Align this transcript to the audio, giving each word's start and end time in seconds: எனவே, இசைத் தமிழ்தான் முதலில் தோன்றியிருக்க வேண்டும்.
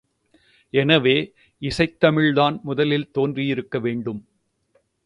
எனவே, 0.73 1.13
இசைத் 1.61 2.03
தமிழ்தான் 2.03 2.61
முதலில் 2.61 3.11
தோன்றியிருக்க 3.11 3.79
வேண்டும். 3.79 4.21